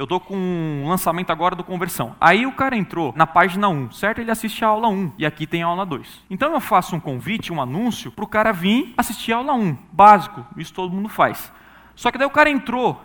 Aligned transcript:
Eu 0.00 0.04
estou 0.04 0.18
com 0.18 0.34
um 0.34 0.88
lançamento 0.88 1.30
agora 1.30 1.54
do 1.54 1.62
conversão. 1.62 2.16
Aí 2.18 2.46
o 2.46 2.52
cara 2.52 2.74
entrou 2.74 3.12
na 3.14 3.26
página 3.26 3.68
1, 3.68 3.92
certo? 3.92 4.18
Ele 4.18 4.30
assiste 4.30 4.64
a 4.64 4.68
aula 4.68 4.88
1 4.88 5.12
e 5.18 5.26
aqui 5.26 5.46
tem 5.46 5.62
a 5.62 5.66
aula 5.66 5.84
2. 5.84 6.24
Então 6.30 6.54
eu 6.54 6.60
faço 6.60 6.96
um 6.96 7.00
convite, 7.00 7.52
um 7.52 7.60
anúncio, 7.60 8.10
para 8.10 8.24
o 8.24 8.26
cara 8.26 8.50
vir 8.50 8.94
assistir 8.96 9.34
a 9.34 9.36
aula 9.36 9.52
1. 9.52 9.76
Básico, 9.92 10.42
isso 10.56 10.72
todo 10.72 10.90
mundo 10.90 11.10
faz. 11.10 11.52
Só 11.94 12.10
que 12.10 12.16
daí 12.16 12.26
o 12.26 12.30
cara 12.30 12.48
entrou 12.48 12.98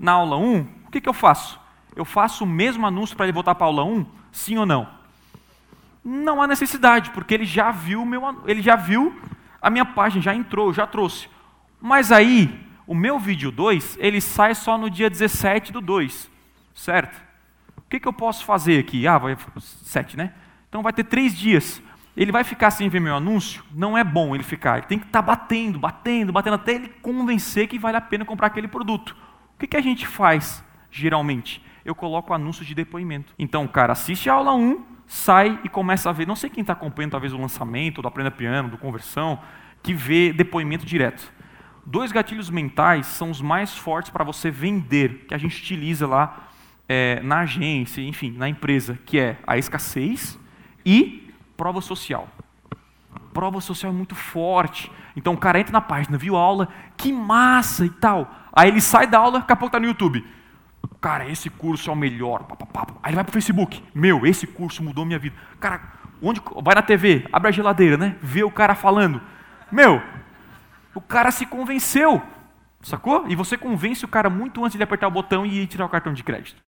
na 0.00 0.10
aula 0.10 0.36
1, 0.36 0.60
o 0.88 0.90
que, 0.90 1.00
que 1.00 1.08
eu 1.08 1.12
faço? 1.12 1.60
Eu 1.94 2.04
faço 2.04 2.42
o 2.42 2.48
mesmo 2.48 2.84
anúncio 2.84 3.16
para 3.16 3.26
ele 3.26 3.32
voltar 3.32 3.54
para 3.54 3.66
a 3.66 3.68
aula 3.68 3.84
1? 3.84 4.04
Sim 4.32 4.58
ou 4.58 4.66
não? 4.66 4.88
Não 6.04 6.42
há 6.42 6.48
necessidade, 6.48 7.10
porque 7.10 7.32
ele 7.32 7.44
já 7.44 7.70
viu 7.70 8.04
meu, 8.04 8.42
ele 8.44 8.60
já 8.60 8.74
viu 8.74 9.16
a 9.62 9.70
minha 9.70 9.84
página, 9.84 10.20
já 10.20 10.34
entrou, 10.34 10.72
já 10.72 10.84
trouxe. 10.84 11.28
Mas 11.80 12.10
aí, 12.10 12.60
o 12.86 12.94
meu 12.94 13.18
vídeo 13.18 13.50
2, 13.50 13.98
ele 14.00 14.20
sai 14.20 14.54
só 14.54 14.76
no 14.76 14.90
dia 14.90 15.08
17 15.08 15.72
do 15.72 15.80
2, 15.80 16.30
certo? 16.74 17.22
O 17.76 17.82
que, 17.88 18.00
que 18.00 18.08
eu 18.08 18.12
posso 18.12 18.44
fazer 18.44 18.78
aqui? 18.78 19.06
Ah, 19.06 19.18
vai 19.18 19.36
7, 19.58 20.16
né? 20.16 20.32
Então 20.68 20.82
vai 20.82 20.92
ter 20.92 21.04
três 21.04 21.36
dias. 21.36 21.80
Ele 22.16 22.30
vai 22.30 22.44
ficar 22.44 22.70
sem 22.70 22.88
ver 22.88 23.00
meu 23.00 23.16
anúncio? 23.16 23.64
Não 23.72 23.98
é 23.98 24.04
bom 24.04 24.34
ele 24.34 24.44
ficar. 24.44 24.78
Ele 24.78 24.86
tem 24.86 24.98
que 24.98 25.06
estar 25.06 25.22
tá 25.22 25.26
batendo, 25.26 25.78
batendo, 25.78 26.32
batendo, 26.32 26.54
até 26.54 26.74
ele 26.74 26.88
convencer 27.02 27.66
que 27.66 27.78
vale 27.78 27.96
a 27.96 28.00
pena 28.00 28.24
comprar 28.24 28.48
aquele 28.48 28.68
produto. 28.68 29.16
O 29.54 29.58
que, 29.58 29.66
que 29.66 29.76
a 29.76 29.80
gente 29.80 30.06
faz, 30.06 30.64
geralmente? 30.90 31.62
Eu 31.84 31.94
coloco 31.94 32.32
anúncio 32.32 32.64
de 32.64 32.74
depoimento. 32.74 33.32
Então 33.38 33.64
o 33.64 33.68
cara 33.68 33.92
assiste 33.92 34.30
a 34.30 34.34
aula 34.34 34.54
1, 34.54 34.84
sai 35.06 35.58
e 35.64 35.68
começa 35.68 36.08
a 36.08 36.12
ver, 36.12 36.26
não 36.26 36.36
sei 36.36 36.48
quem 36.48 36.60
está 36.60 36.72
acompanhando 36.72 37.12
talvez 37.12 37.32
o 37.32 37.38
lançamento, 37.38 38.00
do 38.00 38.08
Aprenda 38.08 38.30
Piano, 38.30 38.68
do 38.68 38.78
Conversão, 38.78 39.40
que 39.82 39.92
vê 39.92 40.32
depoimento 40.32 40.86
direto. 40.86 41.32
Dois 41.86 42.12
gatilhos 42.12 42.48
mentais 42.48 43.06
são 43.06 43.30
os 43.30 43.40
mais 43.40 43.76
fortes 43.76 44.10
para 44.10 44.24
você 44.24 44.50
vender, 44.50 45.26
que 45.28 45.34
a 45.34 45.38
gente 45.38 45.60
utiliza 45.60 46.06
lá 46.06 46.48
é, 46.88 47.20
na 47.22 47.40
agência, 47.40 48.00
enfim, 48.00 48.32
na 48.36 48.48
empresa, 48.48 48.98
que 49.04 49.18
é 49.18 49.36
a 49.46 49.58
escassez 49.58 50.38
e 50.84 51.30
prova 51.56 51.80
social. 51.80 52.28
Prova 53.32 53.60
social 53.60 53.92
é 53.92 53.94
muito 53.94 54.14
forte. 54.14 54.90
Então 55.16 55.34
o 55.34 55.36
cara 55.36 55.60
entra 55.60 55.72
na 55.72 55.80
página, 55.80 56.16
viu 56.16 56.36
a 56.36 56.40
aula, 56.40 56.68
que 56.96 57.12
massa 57.12 57.84
e 57.84 57.90
tal. 57.90 58.32
Aí 58.52 58.68
ele 58.68 58.80
sai 58.80 59.06
da 59.06 59.18
aula, 59.18 59.40
daqui 59.40 59.52
a 59.52 59.56
pouco 59.56 59.76
está 59.76 59.80
no 59.80 59.86
YouTube. 59.86 60.24
Cara, 61.00 61.28
esse 61.28 61.50
curso 61.50 61.90
é 61.90 61.92
o 61.92 61.96
melhor. 61.96 62.46
Aí 63.02 63.10
ele 63.10 63.16
vai 63.16 63.24
para 63.24 63.30
o 63.30 63.32
Facebook. 63.32 63.82
Meu, 63.94 64.26
esse 64.26 64.46
curso 64.46 64.82
mudou 64.82 65.04
minha 65.04 65.18
vida. 65.18 65.36
Cara, 65.60 65.82
onde 66.22 66.40
vai 66.62 66.74
na 66.74 66.82
TV, 66.82 67.26
abre 67.32 67.48
a 67.48 67.52
geladeira, 67.52 67.96
né? 67.96 68.16
Vê 68.22 68.42
o 68.42 68.50
cara 68.50 68.74
falando. 68.74 69.20
Meu, 69.70 70.00
o 70.94 71.00
cara 71.00 71.30
se 71.30 71.46
convenceu. 71.46 72.22
Sacou? 72.82 73.24
E 73.28 73.34
você 73.34 73.56
convence 73.56 74.04
o 74.04 74.08
cara 74.08 74.28
muito 74.28 74.64
antes 74.64 74.76
de 74.76 74.82
apertar 74.82 75.08
o 75.08 75.10
botão 75.10 75.44
e 75.46 75.66
tirar 75.66 75.86
o 75.86 75.88
cartão 75.88 76.12
de 76.12 76.22
crédito. 76.22 76.62